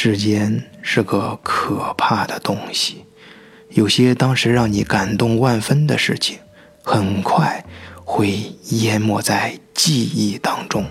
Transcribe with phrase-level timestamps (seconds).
[0.00, 3.04] 时间是个可怕的东西，
[3.70, 6.38] 有些当时让你感动万分的事情，
[6.84, 7.64] 很快
[8.04, 10.84] 会淹没在记忆当中；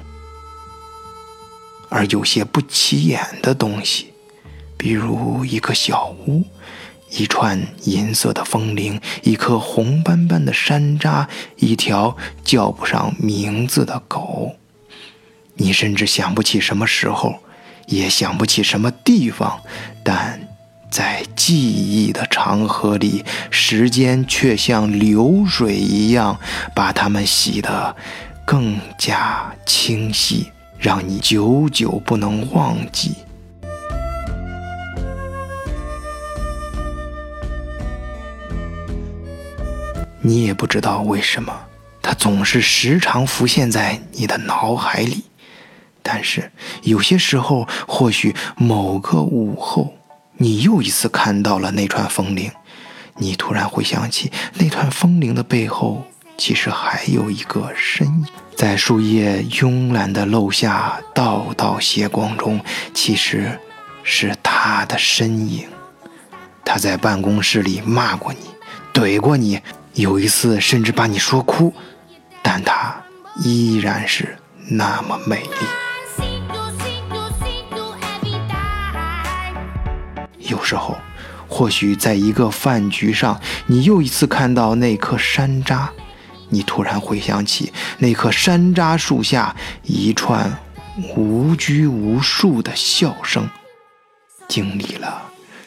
[1.87, 4.11] 而有些不起眼的东西，
[4.75, 6.43] 比如一个小屋。
[7.09, 14.57] 一串银色的风铃，一颗红斑斑的山楂，一条叫不上名字的狗。
[15.53, 17.35] 你甚至想不起什么时候，
[17.87, 19.61] 也想不起什么地方，
[20.03, 20.39] 但
[20.89, 26.37] 在记忆的长河里，时间却像流水一样，
[26.75, 27.95] 把它们洗得
[28.45, 33.15] 更加清晰，让你久久不能忘记。
[40.21, 41.53] 你也不知道为什么，
[42.01, 45.23] 它总是时常浮现在你的脑海里。
[46.09, 46.49] 但是
[46.83, 49.93] 有些时候，或许某个午后，
[50.37, 52.49] 你又一次看到了那串风铃，
[53.17, 56.05] 你突然会想起那串风铃的背后，
[56.37, 62.61] 其实还有一个身影，在树叶慵懒的漏下道道斜光中，
[62.93, 63.59] 其实
[64.01, 65.67] 是他的身影。
[66.63, 68.39] 他在办公室里骂过你，
[68.93, 69.59] 怼过你。
[69.93, 71.73] 有一次，甚至把你说哭，
[72.43, 72.95] 但她
[73.43, 74.37] 依然是
[74.69, 75.86] 那么美丽。
[80.47, 80.97] 有时候，
[81.47, 85.87] 或许在一个饭局上，你又一次看到那颗山楂，
[86.49, 90.59] 你突然回想起那棵山楂树下一串
[91.15, 93.49] 无拘无束的笑声，
[94.47, 95.23] 经历了。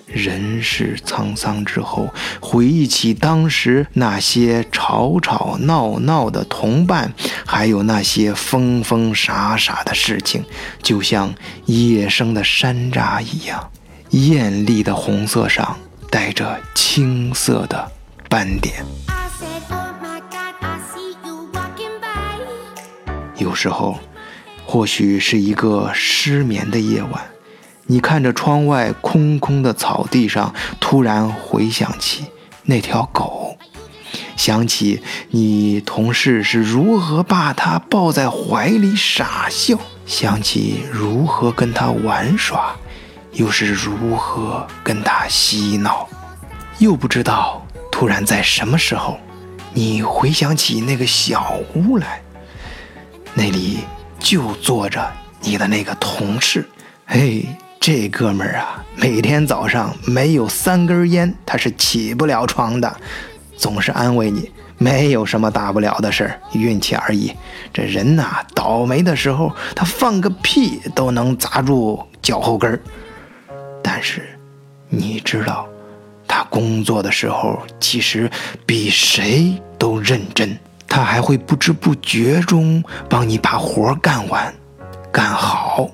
[0.06, 7.14] 人世沧桑之后，回忆起当时那些吵吵闹闹的同伴，
[7.46, 10.44] 还有那些疯疯傻傻的事情，
[10.82, 11.32] 就像
[11.66, 13.70] 野生的山楂一样，
[14.10, 15.76] 艳丽的红色上
[16.10, 17.90] 带着青色的
[18.28, 18.84] 斑点。
[23.36, 23.98] 有时候，
[24.66, 27.22] 或许是一个失眠的夜晚。
[27.86, 32.26] 你看着窗外空空的草地上，突然回想起
[32.64, 33.56] 那条狗，
[34.36, 42.76] 想起你同事是如何把它抱在怀里傻笑，想起如何跟它玩耍，
[43.32, 46.08] 又是如何跟他嬉闹，
[46.78, 49.18] 又不知道突然在什么时候，
[49.72, 52.20] 你回想起那个小屋来，
[53.34, 53.80] 那里
[54.18, 55.10] 就坐着
[55.40, 56.68] 你的那个同事，
[57.06, 57.46] 嘿。
[57.82, 62.94] 这哥们儿啊，每天早上没有三根烟，他是起不了床的。
[63.56, 67.32] 总是安慰你，没有什么大不了的事儿，运气而已。
[67.72, 72.78] 这人呐，倒霉的时候，他放个屁都能砸住脚后跟儿。
[74.00, 74.22] 但是，
[74.88, 75.68] 你知道，
[76.26, 78.30] 他工作的时候其实
[78.64, 84.54] 比谁都认真，他还会不知不觉中帮你把活干完、
[85.12, 85.90] 干好。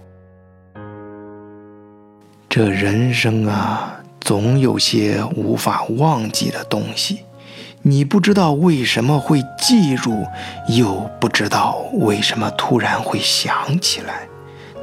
[2.49, 7.25] 这人生啊，总有些无法忘记的东西，
[7.83, 10.25] 你不知道为什么会记住，
[10.69, 14.29] 又不知道为什么突然会想起来，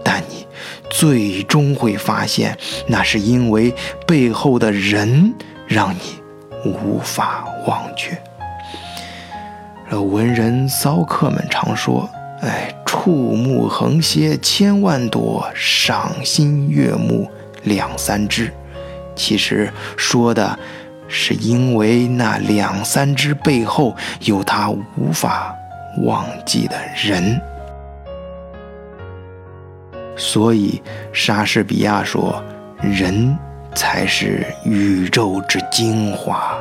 [0.04, 0.43] 但你
[0.90, 2.58] 最终会发现，
[2.88, 3.74] 那是因为
[4.06, 5.34] 背后的人
[5.68, 8.18] 让你无法忘却。
[9.90, 12.10] 这文人骚客们常说
[12.42, 17.30] ：“哎，触目横歇千万朵，赏心悦目。”
[17.66, 18.52] 两三只，
[19.16, 20.60] 其实说的
[21.08, 25.56] 是因为那两三只背后有他无法
[26.04, 27.40] 忘记的人，
[30.24, 32.42] 所以莎士比亚说
[32.80, 33.38] ：“人
[33.76, 36.56] 才是宇宙之精华，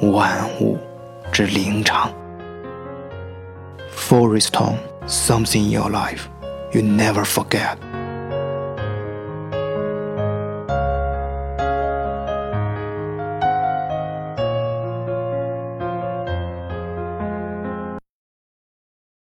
[0.00, 0.28] 万
[0.60, 0.76] 物
[1.30, 2.12] 之灵长。”
[3.96, 6.22] Forest Tone, something in your life
[6.72, 7.76] you never forget.